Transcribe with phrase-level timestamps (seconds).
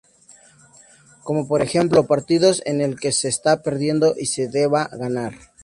[1.23, 5.35] Como por ejemplo, partidos en el que se este perdiendo y se deba ganar.